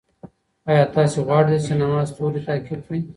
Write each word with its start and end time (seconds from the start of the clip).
آیا 0.69 0.83
تاسې 0.95 1.17
غواړئ 1.27 1.49
د 1.53 1.57
سینما 1.67 1.99
ستوری 2.09 2.41
تعقیب 2.47 2.79
کړئ؟ 2.87 3.01